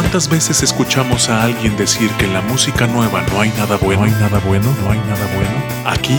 ¿Cuántas 0.00 0.30
veces 0.30 0.62
escuchamos 0.62 1.28
a 1.28 1.42
alguien 1.42 1.76
decir 1.76 2.08
que 2.12 2.26
en 2.26 2.32
la 2.32 2.40
música 2.40 2.86
nueva 2.86 3.20
no 3.32 3.40
hay 3.40 3.50
nada 3.58 3.76
bueno, 3.78 4.02
no 4.02 4.06
hay 4.06 4.12
nada 4.12 4.38
bueno, 4.46 4.72
no 4.80 4.92
hay 4.92 4.98
nada 5.00 5.26
bueno? 5.34 5.90
Aquí, 5.90 6.16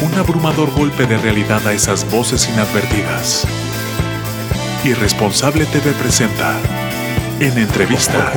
un 0.00 0.14
abrumador 0.14 0.70
golpe 0.70 1.04
de 1.04 1.18
realidad 1.18 1.66
a 1.66 1.74
esas 1.74 2.10
voces 2.10 2.48
inadvertidas. 2.48 3.46
Irresponsable 4.84 5.66
TV 5.66 5.92
presenta 5.92 6.56
en 7.40 7.58
entrevista 7.58 8.32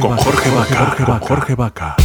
con 0.00 0.16
Jorge 0.18 0.50
Vaca. 0.50 1.20
Jorge 1.20 1.54
Vaca. 1.54 1.96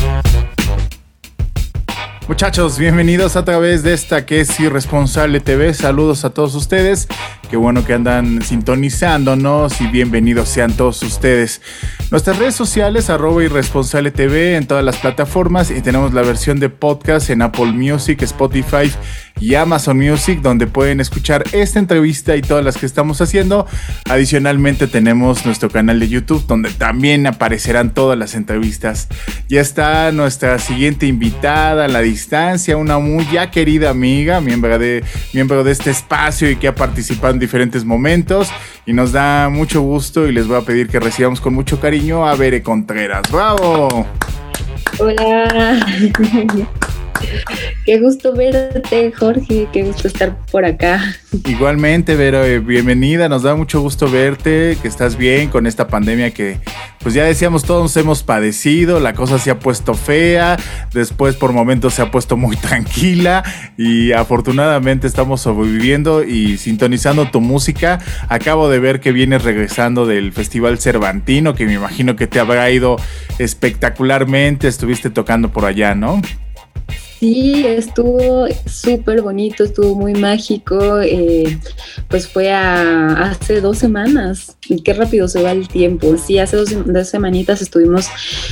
Muchachos, 2.28 2.80
bienvenidos 2.80 3.36
a 3.36 3.46
través 3.46 3.84
de 3.84 3.94
esta 3.94 4.26
que 4.26 4.40
es 4.40 4.60
Irresponsable 4.60 5.40
TV. 5.42 5.76
Saludos 5.76 6.26
a 6.26 6.32
todos 6.32 6.56
ustedes. 6.56 7.08
Qué 7.52 7.56
bueno 7.56 7.86
que 7.86 7.94
andan 7.94 8.42
sintonizándonos 8.42 9.80
y 9.80 9.86
bienvenidos 9.88 10.50
sean 10.50 10.74
todos 10.74 11.04
ustedes. 11.04 11.62
Nuestras 12.10 12.40
redes 12.40 12.56
sociales, 12.56 13.12
arroba 13.12 13.44
Irresponsable 13.44 14.10
TV 14.10 14.56
en 14.56 14.66
todas 14.66 14.84
las 14.84 14.98
plataformas 14.98 15.70
y 15.70 15.82
tenemos 15.82 16.14
la 16.14 16.24
versión 16.24 16.60
de 16.60 16.70
podcast 16.70 17.30
en 17.30 17.44
Apple 17.44 17.74
Music, 17.74 18.24
Spotify 18.24 18.92
y 19.40 19.56
Amazon 19.56 19.98
Music, 19.98 20.42
donde 20.42 20.66
pueden 20.66 21.00
escuchar 21.00 21.44
esta 21.52 21.78
entrevista 21.78 22.36
y 22.36 22.42
todas 22.42 22.64
las 22.64 22.78
que 22.78 22.86
estamos 22.86 23.22
haciendo. 23.22 23.68
Adicionalmente 24.10 24.88
tenemos 24.88 25.46
nuestro 25.46 25.70
canal 25.70 26.00
de 26.00 26.08
YouTube, 26.08 26.46
donde 26.48 26.72
también 26.72 27.28
aparecerán 27.28 27.94
todas 27.94 28.18
las 28.18 28.34
entrevistas. 28.34 29.08
Ya 29.48 29.62
está 29.62 30.12
nuestra 30.12 30.58
siguiente 30.58 31.06
invitada 31.06 31.88
la 31.88 32.02
distancia, 32.16 32.78
una 32.78 32.98
muy 32.98 33.28
ya 33.30 33.52
querida 33.52 33.90
amiga, 33.90 34.40
miembro 34.40 34.80
de, 34.80 35.04
miembro 35.34 35.64
de 35.64 35.72
este 35.72 35.92
espacio 35.92 36.50
y 36.50 36.56
que 36.56 36.70
ha 36.70 36.76
participado 36.76 37.34
en 37.34 37.40
diferentes 37.40 37.84
momentos. 37.84 38.50
Y 38.86 38.94
nos 38.94 39.12
da 39.12 39.50
mucho 39.50 39.82
gusto 39.82 40.28
y 40.28 40.32
les 40.32 40.48
voy 40.48 40.58
a 40.58 40.62
pedir 40.62 40.88
que 40.88 41.00
recibamos 41.00 41.42
con 41.42 41.54
mucho 41.54 41.80
cariño 41.80 42.26
a 42.26 42.36
Bere 42.36 42.64
Contreras. 42.64 43.24
¡Bravo! 43.30 44.08
Hola. 45.00 45.86
Qué 47.86 48.00
gusto 48.00 48.34
verte, 48.34 49.12
Jorge. 49.12 49.68
Qué 49.72 49.84
gusto 49.84 50.08
estar 50.08 50.36
por 50.52 50.66
acá. 50.66 51.02
Igualmente, 51.48 52.16
Vero, 52.16 52.44
eh, 52.44 52.60
bienvenida. 52.60 53.30
Nos 53.30 53.44
da 53.44 53.56
mucho 53.56 53.80
gusto 53.82 54.10
verte, 54.10 54.78
que 54.82 54.88
estás 54.88 55.18
bien 55.18 55.50
con 55.50 55.68
esta 55.68 55.88
pandemia 55.88 56.32
que, 56.32 56.58
pues 57.00 57.14
ya 57.14 57.26
decíamos, 57.26 57.64
todos 57.64 57.96
hemos 57.98 58.24
padecido. 58.24 59.00
La 59.00 59.14
cosa 59.14 59.38
se 59.38 59.52
ha 59.52 59.60
puesto 59.60 59.94
fea. 59.94 60.58
Después, 60.94 61.36
por 61.36 61.54
momentos, 61.54 61.94
se 61.94 62.02
ha 62.02 62.10
puesto 62.10 62.38
muy 62.38 62.56
tranquila. 62.58 63.44
Y 63.78 64.14
afortunadamente 64.14 65.06
estamos 65.06 65.42
sobreviviendo 65.42 66.24
y 66.24 66.58
sintonizando 66.58 67.30
tu 67.30 67.40
música. 67.40 68.00
Acabo 68.30 68.68
de 68.68 68.80
ver 68.80 69.00
que 69.00 69.12
vienes 69.12 69.44
regresando 69.44 70.08
del 70.08 70.34
Festival 70.34 70.80
Cervantino, 70.80 71.54
que 71.54 71.68
me 71.68 71.74
imagino 71.74 72.16
que 72.16 72.26
te 72.26 72.40
habrá 72.40 72.72
ido 72.72 72.98
espectacularmente. 73.38 74.68
Estuviste 74.68 75.12
tocando 75.12 75.52
por 75.52 75.66
allá, 75.66 75.94
¿no? 75.94 76.20
Sí, 77.26 77.66
estuvo 77.66 78.46
súper 78.68 79.24
bonito, 79.24 79.64
estuvo 79.64 79.96
muy 79.96 80.14
mágico. 80.14 81.02
Eh, 81.02 81.58
pues 82.08 82.28
fue 82.28 82.52
hace 82.52 83.62
dos 83.62 83.80
semanas. 83.80 84.58
Y 84.70 84.82
qué 84.84 84.94
rápido 84.94 85.28
se 85.28 85.42
va 85.42 85.52
el 85.52 85.68
tiempo. 85.68 86.18
Sí, 86.18 86.38
hace 86.38 86.56
dos, 86.56 86.70
semanitas 87.08 87.64
estuvimos 87.64 88.10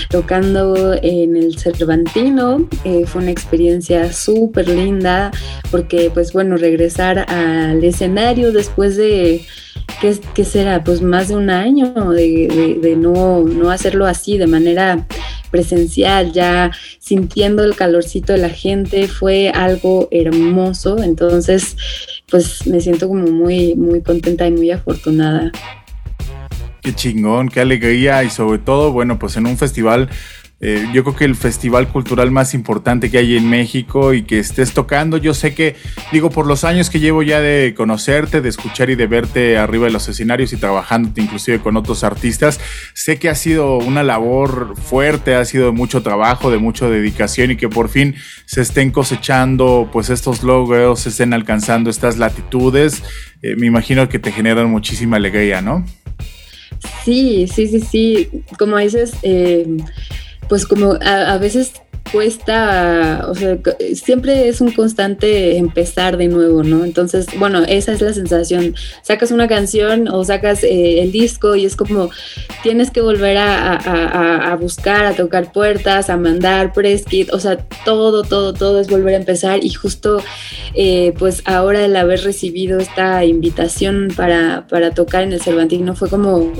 tocando 0.10 0.96
en 1.04 1.38
el 1.38 1.60
Cervantino. 1.60 2.68
Eh, 2.84 3.06
fue 3.06 3.22
una 3.22 3.32
experiencia 3.32 4.12
súper 4.12 4.68
linda 4.68 5.30
porque, 5.70 6.10
pues 6.12 6.34
bueno, 6.34 6.58
regresar 6.58 7.30
al 7.32 7.84
escenario 7.84 8.52
después 8.52 8.98
de 8.98 9.46
¿qué, 10.34 10.46
será? 10.46 10.84
Pues 10.84 11.04
más 11.04 11.28
de 11.28 11.36
un 11.36 11.52
año 11.52 11.94
de, 12.12 12.96
no, 12.98 13.44
no, 13.44 13.70
hacerlo 13.70 14.08
así 14.08 14.38
de 14.40 14.48
manera 14.48 15.06
presencial, 15.54 16.34
ya 16.34 16.72
sintiendo 16.98 17.64
el 17.64 17.76
calorcito 17.76 18.34
de 18.34 18.40
la 18.40 18.50
gente, 18.50 19.08
fue 19.08 19.50
algo 19.50 20.08
hermoso. 20.10 20.98
Entonces, 20.98 21.78
pues 22.30 22.66
me 22.66 22.82
siento 22.82 23.08
como 23.08 23.28
muy, 23.28 23.76
muy 23.76 24.02
contenta 24.02 24.48
y 24.48 24.52
muy 24.52 24.72
afortunada. 24.72 25.52
Qué 26.82 26.94
chingón, 26.96 27.50
qué 27.50 27.62
alegría 27.62 28.24
y 28.24 28.32
sobre 28.32 28.58
todo, 28.58 28.92
bueno, 28.92 29.20
pues 29.20 29.38
en 29.38 29.46
un 29.46 29.56
festival 29.56 30.10
eh, 30.66 30.88
yo 30.94 31.04
creo 31.04 31.16
que 31.16 31.26
el 31.26 31.36
festival 31.36 31.90
cultural 31.90 32.32
más 32.32 32.54
importante 32.54 33.12
que 33.12 33.18
hay 33.18 33.36
en 33.36 33.50
México 33.50 34.14
y 34.14 34.24
que 34.24 34.40
estés 34.40 34.74
tocando. 34.74 35.18
Yo 35.18 35.34
sé 35.34 35.54
que, 35.54 35.76
digo, 36.14 36.30
por 36.30 36.48
los 36.48 36.64
años 36.64 36.90
que 36.90 37.02
llevo 37.02 37.22
ya 37.22 37.42
de 37.42 37.74
conocerte, 37.76 38.40
de 38.40 38.48
escuchar 38.48 38.90
y 38.90 38.96
de 38.96 39.08
verte 39.08 39.58
arriba 39.58 39.88
de 39.88 39.92
los 39.92 40.08
escenarios 40.08 40.54
y 40.54 40.58
trabajando 40.58 41.10
inclusive 41.18 41.60
con 41.60 41.76
otros 41.76 42.06
artistas, 42.06 42.62
sé 42.94 43.20
que 43.20 43.28
ha 43.28 43.36
sido 43.36 43.78
una 43.78 44.04
labor 44.04 44.76
fuerte, 44.78 45.36
ha 45.36 45.44
sido 45.44 45.66
de 45.66 45.72
mucho 45.74 46.02
trabajo, 46.02 46.50
de 46.50 46.60
mucha 46.60 46.90
dedicación 46.90 47.52
y 47.52 47.58
que 47.58 47.68
por 47.68 47.90
fin 47.90 48.16
se 48.46 48.62
estén 48.62 48.92
cosechando 48.92 49.90
pues 49.92 50.10
estos 50.10 50.44
logros, 50.44 51.02
se 51.02 51.10
estén 51.10 51.34
alcanzando 51.34 51.90
estas 51.90 52.18
latitudes. 52.18 53.04
Eh, 53.42 53.58
me 53.58 53.68
imagino 53.68 54.08
que 54.08 54.18
te 54.18 54.32
generan 54.32 54.70
muchísima 54.70 55.18
alegría, 55.18 55.62
¿no? 55.62 55.86
Sí, 57.04 57.48
sí, 57.54 57.68
sí, 57.68 57.82
sí. 57.82 58.30
Como 58.58 58.78
dices, 58.78 59.14
eh, 59.24 59.66
pues 60.48 60.66
como 60.66 60.98
a, 61.02 61.38
veces 61.38 61.74
cuesta, 62.12 63.26
o 63.28 63.34
sea, 63.34 63.58
siempre 63.96 64.48
es 64.48 64.62
un 64.62 64.72
constante 64.72 65.58
empezar 65.58 66.18
de 66.18 66.28
nuevo, 66.28 66.62
¿no? 66.62 66.84
Entonces, 66.84 67.28
bueno, 67.38 67.64
esa 67.68 67.94
es 67.94 68.02
la 68.02 68.14
sensación. 68.14 68.76
Sacas 69.02 69.32
una 69.32 69.48
canción 69.48 70.08
o 70.08 70.24
sacas 70.24 70.64
eh, 70.64 71.02
el 71.02 71.12
disco 71.12 71.56
y 71.56 71.66
es 71.66 71.76
como 71.76 72.12
tienes 72.62 72.92
que 72.92 73.02
volver 73.02 73.38
a, 73.40 74.56
buscar, 74.60 75.06
a 75.06 75.16
tocar 75.16 75.52
puertas, 75.52 76.10
a 76.10 76.18
mandar 76.18 76.74
press 76.74 77.04
kit, 77.06 77.34
o 77.34 77.40
sea, 77.40 77.58
todo, 77.86 78.24
todo, 78.24 78.54
todo 78.54 78.80
es 78.80 78.88
volver 78.88 79.16
a 79.16 79.18
empezar 79.18 79.64
y 79.64 79.72
justo, 79.72 80.22
eh, 80.76 81.14
pues 81.18 81.42
ahora 81.46 81.84
el 81.84 81.96
haber 81.96 82.22
recibido 82.24 82.80
esta 82.80 83.26
invitación 83.26 84.10
para, 84.16 84.68
para 84.68 84.92
tocar 84.92 85.24
en 85.24 85.34
el 85.34 85.42
Cervantino 85.42 85.96
fue 85.96 86.10
como, 86.10 86.54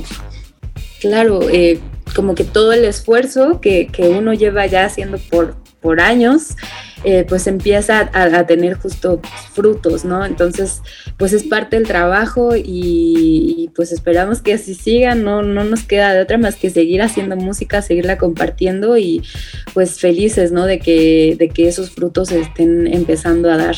claro, 1.00 1.48
eh, 1.50 1.80
como 2.16 2.36
que 2.36 2.44
todo 2.44 2.74
el 2.74 2.86
esfuerzo 2.86 3.60
que, 3.62 3.90
uno 4.00 4.34
lleva 4.34 4.66
ya 4.66 4.86
haciendo 4.86 5.18
por, 5.18 5.56
por 5.82 6.00
años, 6.00 6.56
eh, 7.04 7.26
pues 7.28 7.48
empieza 7.48 8.10
a, 8.14 8.48
tener 8.48 8.76
justo 8.76 9.20
frutos, 9.54 10.06
¿no? 10.06 10.26
Entonces, 10.26 10.82
pues 11.18 11.34
es 11.34 11.44
parte 11.44 11.76
del 11.76 11.86
trabajo 11.86 12.52
y, 12.56 13.70
pues 13.76 13.92
esperamos 13.92 14.42
que 14.42 14.54
así 14.54 14.74
siga, 14.74 15.16
no, 15.16 15.42
no 15.42 15.66
nos 15.66 15.84
queda 15.84 16.14
de 16.14 16.22
otra 16.22 16.38
más 16.38 16.56
que 16.56 16.70
seguir 16.70 17.02
haciendo 17.02 17.36
música, 17.36 17.82
seguirla 17.82 18.18
compartiendo 18.18 18.98
y 18.98 19.22
pues 19.74 20.00
felices, 20.00 20.52
¿no? 20.52 20.66
De 20.66 20.80
que, 20.80 21.36
de 21.38 21.50
que 21.50 21.68
esos 21.68 21.92
frutos 21.92 22.32
estén 22.32 22.88
empezando 22.88 23.52
a 23.52 23.58
dar 23.58 23.76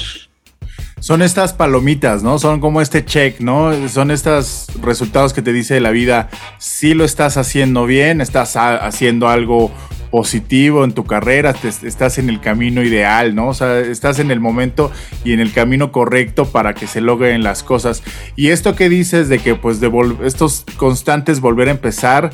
son 1.05 1.21
estas 1.21 1.53
palomitas, 1.53 2.23
¿no? 2.23 2.39
Son 2.39 2.59
como 2.59 2.81
este 2.81 3.05
check, 3.05 3.39
¿no? 3.39 3.88
Son 3.89 4.09
estos 4.09 4.65
resultados 4.81 5.33
que 5.33 5.44
te 5.44 5.53
dice 5.53 5.80
la 5.80 5.91
vida, 5.91 6.30
si 6.57 6.95
lo 6.95 7.06
estás 7.06 7.38
haciendo 7.38 7.85
bien, 7.85 8.21
estás 8.21 8.56
haciendo 8.57 9.27
algo 9.27 9.69
positivo 10.09 10.83
en 10.83 10.94
tu 10.94 11.06
carrera, 11.06 11.53
estás 11.83 12.18
en 12.18 12.27
el 12.27 12.41
camino 12.41 12.81
ideal, 12.81 13.35
¿no? 13.35 13.50
O 13.50 13.53
sea, 13.53 13.81
estás 13.81 14.18
en 14.18 14.31
el 14.31 14.39
momento 14.39 14.91
y 15.24 15.33
en 15.33 15.41
el 15.41 15.53
camino 15.53 15.91
correcto 15.91 16.45
para 16.45 16.74
que 16.74 16.88
se 16.88 17.01
logren 17.01 17.44
las 17.44 17.62
cosas. 17.62 18.01
Y 18.35 18.47
esto 18.47 18.75
que 18.75 18.89
dices 18.89 19.30
de 19.30 19.38
que 19.38 19.53
pues 19.53 19.80
de 19.80 19.91
estos 20.24 20.65
constantes 20.75 21.39
volver 21.39 21.68
a 21.68 21.71
empezar, 21.71 22.31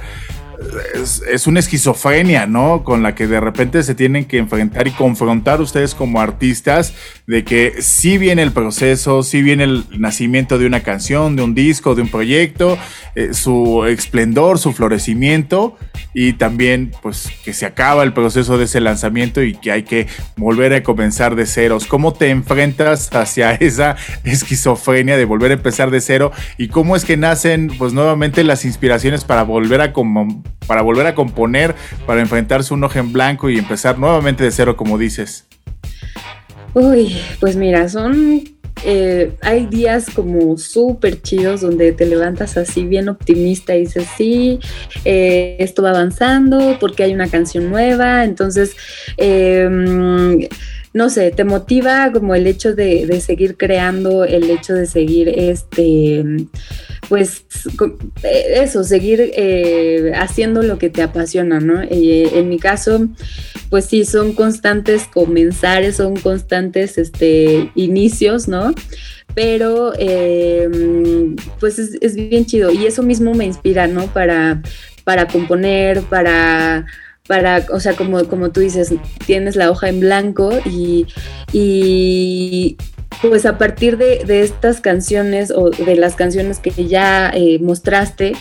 es, 0.93 1.47
una 1.47 1.59
esquizofrenia, 1.59 2.45
¿no? 2.45 2.83
Con 2.83 3.03
la 3.03 3.15
que 3.15 3.27
de 3.27 3.39
repente 3.39 3.83
se 3.83 3.95
tienen 3.95 4.25
que 4.25 4.37
enfrentar 4.37 4.87
y 4.87 4.91
confrontar 4.91 5.61
ustedes 5.61 5.95
como 5.95 6.21
artistas, 6.21 6.93
de 7.31 7.45
que 7.45 7.75
sí 7.81 8.17
viene 8.17 8.41
el 8.41 8.51
proceso, 8.51 9.23
sí 9.23 9.41
viene 9.41 9.63
el 9.63 9.85
nacimiento 9.97 10.59
de 10.59 10.65
una 10.65 10.81
canción, 10.81 11.37
de 11.37 11.43
un 11.43 11.55
disco, 11.55 11.95
de 11.95 12.01
un 12.01 12.09
proyecto, 12.09 12.77
eh, 13.15 13.33
su 13.33 13.85
esplendor, 13.85 14.59
su 14.59 14.73
florecimiento 14.73 15.77
y 16.13 16.33
también 16.33 16.91
pues 17.01 17.29
que 17.45 17.53
se 17.53 17.65
acaba 17.65 18.03
el 18.03 18.11
proceso 18.11 18.57
de 18.57 18.65
ese 18.65 18.81
lanzamiento 18.81 19.41
y 19.43 19.53
que 19.53 19.71
hay 19.71 19.83
que 19.83 20.07
volver 20.35 20.73
a 20.73 20.83
comenzar 20.83 21.37
de 21.37 21.45
ceros. 21.45 21.85
¿Cómo 21.85 22.11
te 22.11 22.31
enfrentas 22.31 23.07
hacia 23.13 23.51
esa 23.61 23.95
esquizofrenia 24.25 25.15
de 25.15 25.23
volver 25.23 25.51
a 25.51 25.53
empezar 25.53 25.89
de 25.89 26.01
cero 26.01 26.33
y 26.57 26.67
cómo 26.67 26.97
es 26.97 27.05
que 27.05 27.15
nacen 27.15 27.71
pues 27.77 27.93
nuevamente 27.93 28.43
las 28.43 28.65
inspiraciones 28.65 29.23
para 29.23 29.43
volver 29.43 29.79
a, 29.79 29.93
para 30.67 30.81
volver 30.81 31.07
a 31.07 31.15
componer, 31.15 31.75
para 32.05 32.19
enfrentarse 32.19 32.73
un 32.73 32.83
ojo 32.83 32.99
en 32.99 33.13
blanco 33.13 33.49
y 33.49 33.57
empezar 33.57 33.97
nuevamente 33.97 34.43
de 34.43 34.51
cero 34.51 34.75
como 34.75 34.97
dices? 34.97 35.47
Uy, 36.73 37.15
pues 37.39 37.55
mira, 37.55 37.89
son 37.89 38.43
eh, 38.83 39.33
hay 39.41 39.67
días 39.67 40.07
como 40.09 40.57
súper 40.57 41.21
chidos 41.21 41.61
donde 41.61 41.91
te 41.91 42.05
levantas 42.05 42.57
así 42.57 42.83
bien 42.83 43.09
optimista 43.09 43.75
y 43.75 43.81
dices, 43.81 44.07
sí, 44.17 44.59
eh, 45.05 45.55
esto 45.59 45.83
va 45.83 45.91
avanzando 45.91 46.77
porque 46.79 47.03
hay 47.03 47.13
una 47.13 47.29
canción 47.29 47.69
nueva, 47.69 48.23
entonces... 48.23 48.75
Eh, 49.17 50.47
no 50.93 51.09
sé, 51.09 51.31
te 51.31 51.45
motiva 51.45 52.11
como 52.11 52.35
el 52.35 52.45
hecho 52.47 52.75
de, 52.75 53.21
seguir 53.21 53.55
creando, 53.55 54.25
el 54.25 54.49
hecho 54.49 54.73
de 54.73 54.85
seguir, 54.85 55.29
este, 55.29 56.25
pues, 57.11 57.43
eh, 58.23 58.61
eso, 58.63 58.85
seguir 58.85 59.33
eh, 59.35 60.13
haciendo 60.15 60.63
lo 60.63 60.77
que 60.77 60.89
te 60.89 61.01
apasiona, 61.01 61.59
¿no? 61.59 61.81
Eh, 61.81 62.29
en 62.35 62.47
mi 62.47 62.57
caso, 62.57 63.09
pues 63.69 63.83
sí, 63.83 64.05
son 64.05 64.31
constantes 64.31 65.07
comenzares, 65.07 65.97
son 65.97 66.15
constantes, 66.15 66.97
este, 66.97 67.69
inicios, 67.75 68.47
¿no? 68.47 68.73
Pero, 69.35 69.91
pues 71.59 71.79
es, 71.79 71.97
es 71.99 72.15
bien 72.15 72.45
chido 72.45 72.71
y 72.71 72.85
eso 72.85 73.03
mismo 73.03 73.33
me 73.33 73.43
inspira, 73.43 73.87
¿no? 73.87 74.05
Para, 74.13 74.61
para 75.03 75.27
componer, 75.27 76.03
para 76.03 76.85
para, 77.27 77.65
o 77.71 77.79
sea, 77.81 77.93
como, 77.93 78.25
como 78.29 78.51
tú 78.51 78.61
dices, 78.61 78.93
tienes 79.25 79.57
la 79.57 79.69
hoja 79.69 79.89
en 79.89 79.99
blanco 79.99 80.51
y, 80.65 81.07
pues 83.21 83.45
a 83.45 83.57
partir 83.57 83.97
de, 83.97 84.41
estas 84.41 84.81
canciones 84.81 85.51
o 85.51 85.69
de 85.69 85.95
las 85.95 86.15
canciones 86.15 86.59
que 86.59 86.71
ya 86.87 87.29
eh, 87.33 87.59
mostraste, 87.59 88.33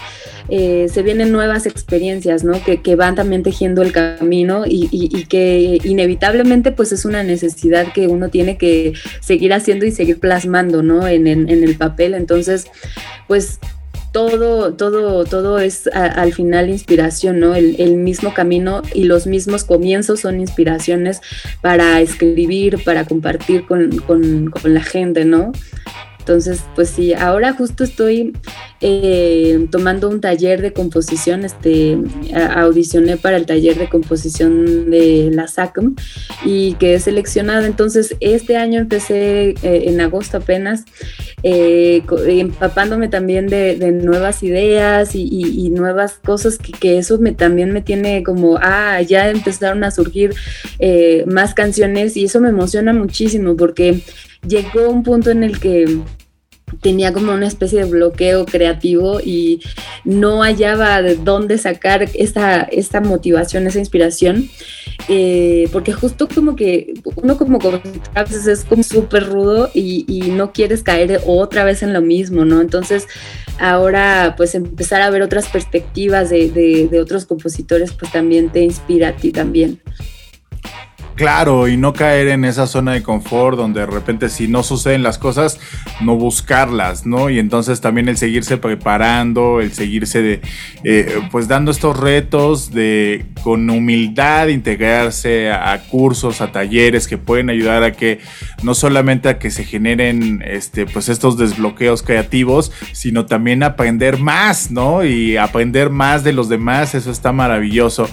eh, 0.48 0.88
se 0.92 1.02
vienen 1.02 1.32
nuevas 1.32 1.66
experiencias, 1.66 2.44
¿no? 2.44 2.54
Que, 2.64 2.96
van 2.96 3.14
también 3.14 3.42
tejiendo 3.42 3.82
el 3.82 3.92
camino 3.92 4.64
y, 4.66 5.24
que 5.26 5.78
inevitablemente 5.84 6.72
pues 6.72 6.92
es 6.92 7.04
una 7.04 7.22
necesidad 7.22 7.92
que 7.92 8.08
uno 8.08 8.30
tiene 8.30 8.58
que 8.58 8.94
seguir 9.20 9.52
haciendo 9.52 9.86
y 9.86 9.92
seguir 9.92 10.18
plasmando, 10.18 10.82
¿no? 10.82 11.06
En, 11.06 11.26
en 11.26 11.48
el 11.48 11.76
papel. 11.76 12.14
Entonces, 12.14 12.66
pues 13.28 13.60
todo, 14.12 14.74
todo, 14.74 15.24
todo 15.24 15.58
es 15.58 15.86
al 15.88 16.32
final 16.32 16.68
inspiración, 16.68 17.40
¿no? 17.40 17.54
El, 17.54 17.96
mismo 17.96 18.34
camino 18.34 18.82
y 18.94 19.04
los 19.04 19.26
mismos 19.26 19.64
comienzos 19.64 20.20
son 20.20 20.40
inspiraciones 20.40 21.20
para 21.60 22.00
escribir, 22.00 22.82
para 22.84 23.04
compartir 23.04 23.66
con, 23.66 23.98
con 23.98 24.74
la 24.74 24.82
gente, 24.82 25.24
¿no? 25.24 25.52
Entonces, 26.20 26.62
pues 26.76 26.90
sí, 26.90 27.14
ahora 27.14 27.54
justo 27.54 27.82
estoy 27.82 28.32
eh, 28.82 29.66
tomando 29.70 30.08
un 30.08 30.20
taller 30.20 30.62
de 30.62 30.72
composición, 30.72 31.44
este, 31.44 31.98
audicioné 32.54 33.16
para 33.16 33.36
el 33.36 33.46
taller 33.46 33.78
de 33.78 33.88
composición 33.88 34.90
de 34.90 35.30
la 35.32 35.48
SACM 35.48 35.96
y 36.44 36.74
quedé 36.74 37.00
seleccionada. 37.00 37.66
Entonces, 37.66 38.16
este 38.20 38.56
año 38.56 38.80
empecé 38.80 39.50
eh, 39.50 39.56
en 39.86 40.00
agosto 40.00 40.36
apenas, 40.36 40.84
eh, 41.42 42.02
empapándome 42.26 43.08
también 43.08 43.48
de, 43.48 43.76
nuevas 43.92 44.42
ideas 44.42 45.14
y, 45.14 45.70
nuevas 45.70 46.14
cosas 46.24 46.58
que, 46.58 46.98
eso 46.98 47.18
me, 47.18 47.32
también 47.32 47.72
me 47.72 47.82
tiene 47.82 48.22
como, 48.22 48.58
ah, 48.60 49.00
ya 49.02 49.30
empezaron 49.30 49.84
a 49.84 49.90
surgir 49.90 50.34
más 51.26 51.54
canciones 51.54 52.16
y 52.16 52.24
eso 52.24 52.40
me 52.40 52.48
emociona 52.48 52.92
muchísimo 52.92 53.56
porque 53.56 54.02
llegó 54.46 54.88
un 54.88 55.02
punto 55.02 55.30
en 55.30 55.44
el 55.44 55.60
que 55.60 56.00
tenía 56.80 57.12
como 57.12 57.32
una 57.32 57.46
especie 57.46 57.84
de 57.84 57.90
bloqueo 57.90 58.46
creativo 58.46 59.20
y 59.20 59.60
no 60.04 60.42
hallaba 60.42 61.02
de 61.02 61.16
dónde 61.16 61.58
sacar 61.58 62.08
esta, 62.14 62.62
esta 62.62 63.00
motivación, 63.00 63.66
esa 63.66 63.78
inspiración, 63.78 64.48
eh, 65.08 65.68
porque 65.72 65.92
justo 65.92 66.28
como 66.28 66.56
que 66.56 66.94
uno 67.16 67.36
como 67.36 67.58
a 68.14 68.22
veces 68.22 68.46
es 68.46 68.64
como 68.64 68.82
súper 68.82 69.26
rudo 69.26 69.70
y, 69.74 70.00
no 70.30 70.52
quieres 70.52 70.82
caer 70.82 71.20
otra 71.26 71.64
vez 71.64 71.82
en 71.82 71.92
lo 71.92 72.00
mismo, 72.00 72.44
¿no? 72.44 72.60
Entonces 72.60 73.06
ahora 73.58 74.34
pues 74.36 74.54
empezar 74.54 75.02
a 75.02 75.10
ver 75.10 75.22
otras 75.22 75.48
perspectivas 75.48 76.30
de, 76.30 76.50
de 76.50 77.00
otros 77.00 77.26
compositores 77.26 77.92
pues 77.92 78.12
también 78.12 78.50
te 78.50 78.60
inspira 78.60 79.08
a 79.08 79.16
ti 79.16 79.32
también. 79.32 79.80
Claro, 81.20 81.68
y 81.68 81.76
no 81.76 81.92
caer 81.92 82.28
en 82.28 82.46
esa 82.46 82.66
zona 82.66 82.94
de 82.94 83.02
confort 83.02 83.54
donde 83.54 83.80
de 83.80 83.86
repente 83.86 84.30
si 84.30 84.48
no 84.48 84.62
suceden 84.62 85.02
las 85.02 85.18
cosas, 85.18 85.60
no 86.00 86.16
buscarlas, 86.16 87.04
¿no? 87.04 87.28
Y 87.28 87.38
entonces 87.38 87.82
también 87.82 88.08
el 88.08 88.16
seguirse 88.16 88.56
preparando, 88.56 89.60
el 89.60 89.74
seguirse 89.74 90.22
de, 90.22 90.40
eh, 90.82 91.20
pues 91.30 91.46
dando 91.46 91.72
estos 91.72 92.00
retos 92.00 92.70
de 92.70 93.26
con 93.42 93.68
humildad 93.68 94.48
integrarse 94.48 95.52
a, 95.52 95.78
cursos, 95.90 96.40
a 96.40 96.52
talleres 96.52 97.06
que 97.06 97.18
pueden 97.18 97.50
ayudar 97.50 97.82
a 97.82 97.92
que 97.92 98.20
no 98.62 98.72
solamente 98.72 99.28
a 99.28 99.38
que 99.38 99.50
se 99.50 99.64
generen 99.64 100.42
este, 100.46 100.86
pues 100.86 101.10
estos 101.10 101.36
desbloqueos 101.36 102.02
creativos, 102.02 102.72
sino 102.92 103.26
también 103.26 103.62
aprender 103.62 104.18
más, 104.18 104.70
¿no? 104.70 105.04
Y 105.04 105.36
aprender 105.36 105.90
más 105.90 106.24
de 106.24 106.32
los 106.32 106.48
demás, 106.48 106.94
eso 106.94 107.10
está 107.10 107.30
maravilloso. 107.30 108.08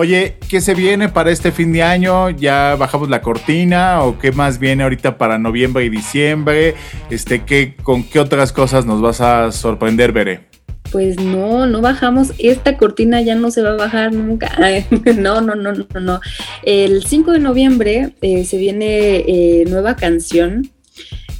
Oye, 0.00 0.36
¿qué 0.48 0.62
se 0.62 0.72
viene 0.72 1.10
para 1.10 1.30
este 1.30 1.52
fin 1.52 1.74
de 1.74 1.82
año? 1.82 2.30
¿Ya 2.30 2.74
bajamos 2.74 3.10
la 3.10 3.20
cortina 3.20 4.02
o 4.02 4.18
qué 4.18 4.32
más 4.32 4.58
viene 4.58 4.82
ahorita 4.82 5.18
para 5.18 5.36
noviembre 5.36 5.84
y 5.84 5.90
diciembre? 5.90 6.74
Este, 7.10 7.42
¿qué, 7.44 7.76
¿Con 7.82 8.04
qué 8.04 8.18
otras 8.18 8.50
cosas 8.50 8.86
nos 8.86 9.02
vas 9.02 9.20
a 9.20 9.52
sorprender, 9.52 10.12
Veré? 10.12 10.48
Pues 10.90 11.20
no, 11.20 11.66
no 11.66 11.82
bajamos. 11.82 12.32
Esta 12.38 12.78
cortina 12.78 13.20
ya 13.20 13.34
no 13.34 13.50
se 13.50 13.60
va 13.60 13.72
a 13.72 13.76
bajar 13.76 14.14
nunca. 14.14 14.50
no, 15.18 15.42
no, 15.42 15.54
no, 15.54 15.72
no, 15.74 16.00
no. 16.00 16.20
El 16.62 17.04
5 17.04 17.32
de 17.32 17.40
noviembre 17.40 18.14
eh, 18.22 18.46
se 18.46 18.56
viene 18.56 19.16
eh, 19.28 19.64
nueva 19.68 19.96
canción. 19.96 20.70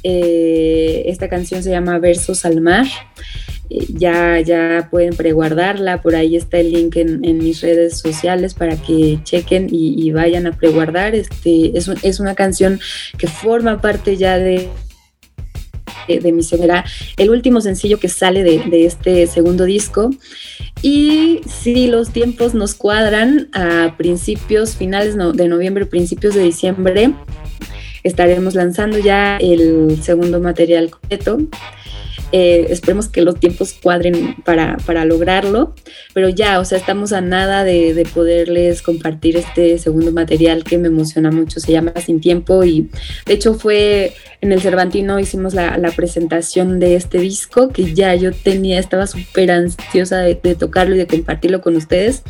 Eh, 0.03 1.01
esta 1.07 1.29
canción 1.29 1.63
se 1.63 1.71
llama 1.71 1.97
Versos 1.97 2.45
al 2.45 2.61
Mar 2.61 2.85
ya, 3.89 4.39
ya 4.41 4.87
pueden 4.89 5.15
preguardarla, 5.15 6.01
por 6.01 6.15
ahí 6.15 6.35
está 6.35 6.59
el 6.59 6.71
link 6.71 6.95
en, 6.97 7.21
mis 7.37 7.61
redes 7.61 7.99
sociales 7.99 8.53
para 8.53 8.75
que 8.75 9.19
chequen 9.23 9.67
y, 9.71 10.11
vayan 10.11 10.47
a 10.47 10.51
preguardar. 10.51 11.15
Este, 11.15 11.77
es, 11.77 11.87
es, 12.03 12.19
una 12.19 12.35
canción 12.35 12.79
que 13.17 13.27
forma 13.27 13.81
parte 13.81 14.17
ya 14.17 14.37
de, 14.37 14.69
de, 16.07 16.31
mi 16.31 16.43
será 16.43 16.85
el 17.17 17.29
último 17.29 17.61
sencillo 17.61 17.99
que 17.99 18.09
sale 18.09 18.43
de, 18.43 18.85
este 18.85 19.27
segundo 19.27 19.65
disco. 19.65 20.09
Y 20.81 21.41
si 21.45 21.87
los 21.87 22.11
tiempos 22.11 22.53
nos 22.53 22.73
cuadran 22.73 23.49
a 23.53 23.95
principios, 23.97 24.75
finales 24.75 25.15
de 25.15 25.47
noviembre, 25.47 25.85
principios 25.85 26.33
de 26.33 26.43
diciembre, 26.43 27.13
estaremos 28.03 28.55
lanzando 28.55 28.97
ya 28.97 29.37
el 29.37 30.01
segundo 30.01 30.39
material 30.39 30.89
completo. 30.89 31.37
Eh, 32.31 32.67
esperemos 32.69 33.09
que 33.09 33.21
los 33.21 33.39
tiempos 33.39 33.73
cuadren 33.73 34.35
para, 34.45 34.77
para, 34.85 35.03
lograrlo, 35.05 35.75
pero 36.13 36.29
ya, 36.29 36.59
o 36.59 36.65
sea, 36.65 36.77
estamos 36.77 37.11
a 37.11 37.21
nada 37.21 37.63
de, 37.63 37.93
de, 37.93 38.05
poderles 38.05 38.81
compartir 38.81 39.35
este 39.35 39.77
segundo 39.77 40.11
material 40.11 40.63
que 40.63 40.77
me 40.77 40.87
emociona 40.87 41.31
mucho, 41.31 41.59
se 41.59 41.71
llama 41.71 41.93
Sin 42.05 42.21
Tiempo 42.21 42.63
y 42.63 42.89
de 43.25 43.33
hecho 43.33 43.55
fue 43.55 44.13
en 44.41 44.51
el 44.51 44.59
Cervantino 44.59 45.19
hicimos 45.19 45.53
la, 45.53 45.77
la 45.77 45.91
presentación 45.91 46.79
de 46.79 46.95
este 46.95 47.19
disco 47.19 47.69
que 47.69 47.93
ya 47.93 48.15
yo 48.15 48.31
tenía, 48.31 48.79
estaba 48.79 49.05
súper 49.05 49.51
ansiosa 49.51 50.17
de, 50.17 50.35
tocarlo 50.55 50.95
y 50.95 50.97
de 50.97 51.07
compartirlo 51.07 51.61
con 51.61 51.75
ustedes. 51.75 52.23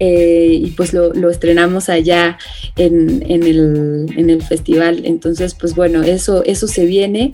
Eh, 0.00 0.58
y 0.64 0.70
pues 0.70 0.94
lo, 0.94 1.12
lo, 1.12 1.30
estrenamos 1.30 1.88
allá 1.88 2.38
en, 2.76 3.22
en, 3.30 3.42
el, 3.42 4.06
en, 4.16 4.30
el, 4.30 4.42
festival. 4.42 5.02
Entonces, 5.04 5.54
pues 5.54 5.74
bueno, 5.76 6.02
eso, 6.02 6.42
eso 6.44 6.66
se 6.66 6.86
viene 6.86 7.30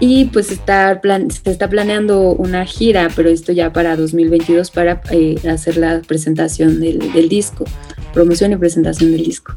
y 0.00 0.26
pues 0.26 0.50
está 0.50 1.00
se 1.02 1.50
está 1.50 1.68
planeando 1.68 2.32
una 2.32 2.64
gira, 2.64 3.08
pero 3.14 3.28
esto 3.28 3.52
ya 3.52 3.72
para 3.72 3.96
2022 3.96 4.70
para 4.70 5.00
eh, 5.10 5.36
hacer 5.48 5.76
la 5.76 6.02
presentación 6.06 6.80
del, 6.80 7.12
del 7.12 7.28
disco, 7.28 7.64
promoción 8.12 8.52
y 8.52 8.56
presentación 8.56 9.12
del 9.12 9.24
disco. 9.24 9.56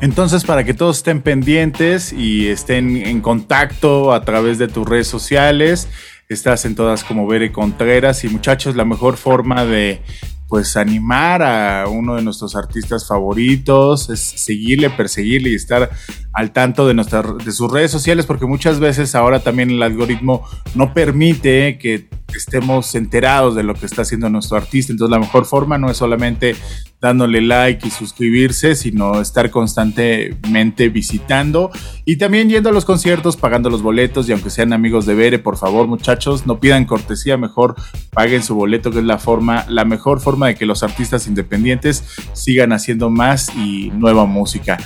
Entonces, 0.00 0.44
para 0.44 0.62
que 0.62 0.74
todos 0.74 0.98
estén 0.98 1.22
pendientes 1.22 2.12
y 2.12 2.48
estén 2.48 2.96
en 2.96 3.20
contacto 3.20 4.12
a 4.12 4.24
través 4.24 4.58
de 4.58 4.68
tus 4.68 4.88
redes 4.88 5.08
sociales, 5.08 5.88
estás 6.28 6.64
en 6.64 6.76
todas 6.76 7.02
como 7.02 7.26
Bere 7.26 7.50
Contreras 7.50 8.22
y 8.22 8.28
muchachos, 8.28 8.76
la 8.76 8.84
mejor 8.84 9.16
forma 9.16 9.64
de 9.64 10.00
pues 10.48 10.76
animar 10.76 11.42
a 11.42 11.86
uno 11.88 12.16
de 12.16 12.22
nuestros 12.22 12.56
artistas 12.56 13.06
favoritos, 13.06 14.08
es 14.08 14.20
seguirle, 14.20 14.88
perseguirle 14.88 15.50
y 15.50 15.54
estar 15.54 15.90
al 16.32 16.52
tanto 16.52 16.88
de, 16.88 16.94
de 16.94 17.52
sus 17.52 17.70
redes 17.70 17.90
sociales, 17.90 18.24
porque 18.24 18.46
muchas 18.46 18.80
veces 18.80 19.14
ahora 19.14 19.40
también 19.40 19.70
el 19.70 19.82
algoritmo 19.82 20.42
no 20.74 20.94
permite 20.94 21.78
que 21.78 22.08
estemos 22.36 22.94
enterados 22.94 23.54
de 23.54 23.62
lo 23.62 23.74
que 23.74 23.86
está 23.86 24.02
haciendo 24.02 24.28
nuestro 24.28 24.56
artista. 24.56 24.92
Entonces 24.92 25.10
la 25.10 25.18
mejor 25.18 25.44
forma 25.44 25.78
no 25.78 25.90
es 25.90 25.96
solamente 25.96 26.56
dándole 27.00 27.40
like 27.40 27.86
y 27.86 27.90
suscribirse, 27.90 28.74
sino 28.74 29.20
estar 29.20 29.50
constantemente 29.50 30.88
visitando 30.88 31.70
y 32.04 32.16
también 32.16 32.48
yendo 32.48 32.70
a 32.70 32.72
los 32.72 32.84
conciertos, 32.84 33.36
pagando 33.36 33.70
los 33.70 33.82
boletos 33.82 34.28
y 34.28 34.32
aunque 34.32 34.50
sean 34.50 34.72
amigos 34.72 35.06
de 35.06 35.14
Bere, 35.14 35.38
por 35.38 35.56
favor 35.56 35.86
muchachos, 35.86 36.46
no 36.46 36.58
pidan 36.58 36.86
cortesía, 36.86 37.36
mejor 37.36 37.76
paguen 38.10 38.42
su 38.42 38.54
boleto, 38.54 38.90
que 38.90 38.98
es 38.98 39.04
la 39.04 39.18
forma, 39.18 39.64
la 39.68 39.84
mejor 39.84 40.20
forma 40.20 40.48
de 40.48 40.56
que 40.56 40.66
los 40.66 40.82
artistas 40.82 41.26
independientes 41.28 42.04
sigan 42.32 42.72
haciendo 42.72 43.10
más 43.10 43.50
y 43.56 43.90
nueva 43.94 44.26
música. 44.26 44.78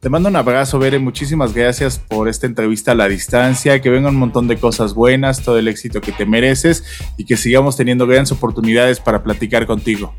Te 0.00 0.08
mando 0.08 0.30
un 0.30 0.36
abrazo, 0.36 0.78
Bere. 0.78 0.98
Muchísimas 0.98 1.52
gracias 1.52 1.98
por 1.98 2.26
esta 2.26 2.46
entrevista 2.46 2.92
a 2.92 2.94
la 2.94 3.06
distancia. 3.06 3.82
Que 3.82 3.90
vengan 3.90 4.14
un 4.14 4.20
montón 4.20 4.48
de 4.48 4.56
cosas 4.56 4.94
buenas, 4.94 5.42
todo 5.42 5.58
el 5.58 5.68
éxito 5.68 6.00
que 6.00 6.10
te 6.10 6.24
mereces 6.24 6.84
y 7.18 7.26
que 7.26 7.36
sigamos 7.36 7.76
teniendo 7.76 8.06
grandes 8.06 8.32
oportunidades 8.32 8.98
para 8.98 9.22
platicar 9.22 9.66
contigo. 9.66 10.14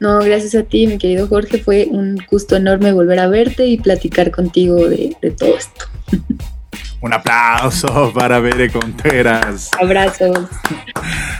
No, 0.00 0.18
gracias 0.20 0.54
a 0.54 0.62
ti, 0.62 0.86
mi 0.86 0.96
querido 0.96 1.28
Jorge. 1.28 1.58
Fue 1.58 1.86
un 1.90 2.16
gusto 2.30 2.56
enorme 2.56 2.92
volver 2.92 3.18
a 3.18 3.28
verte 3.28 3.66
y 3.66 3.76
platicar 3.76 4.30
contigo 4.30 4.88
de, 4.88 5.14
de 5.20 5.30
todo 5.30 5.54
esto. 5.58 5.84
Un 7.00 7.12
aplauso 7.12 8.12
para 8.14 8.40
Bere 8.40 8.70
Contreras. 8.70 9.70
Abrazos. 9.80 10.48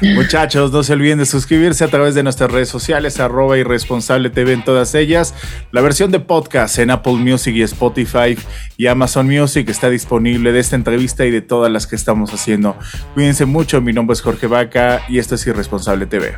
Muchachos, 0.02 0.72
no 0.72 0.82
se 0.82 0.92
olviden 0.92 1.18
de 1.18 1.26
suscribirse 1.26 1.84
a 1.84 1.88
través 1.88 2.14
de 2.14 2.22
nuestras 2.22 2.50
redes 2.50 2.68
sociales, 2.68 3.18
arroba 3.18 3.56
irresponsable 3.56 4.30
TV 4.30 4.52
en 4.52 4.64
todas 4.64 4.94
ellas. 4.94 5.34
La 5.72 5.80
versión 5.80 6.10
de 6.10 6.20
podcast 6.20 6.78
en 6.78 6.90
Apple 6.90 7.14
Music 7.14 7.54
y 7.54 7.62
Spotify 7.62 8.38
y 8.76 8.86
Amazon 8.86 9.26
Music 9.26 9.68
está 9.68 9.88
disponible 9.88 10.52
de 10.52 10.60
esta 10.60 10.76
entrevista 10.76 11.24
y 11.24 11.30
de 11.30 11.40
todas 11.40 11.72
las 11.72 11.86
que 11.86 11.96
estamos 11.96 12.32
haciendo. 12.32 12.76
Cuídense 13.14 13.46
mucho, 13.46 13.80
mi 13.80 13.92
nombre 13.92 14.14
es 14.14 14.20
Jorge 14.20 14.46
Vaca 14.46 15.02
y 15.08 15.18
esto 15.18 15.34
es 15.36 15.46
Irresponsable 15.46 16.06
TV. 16.06 16.34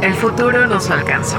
El 0.00 0.14
futuro 0.14 0.66
nos 0.66 0.90
alcanzó. 0.90 1.38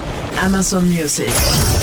Amazon 0.41 0.89
Music. 0.89 1.80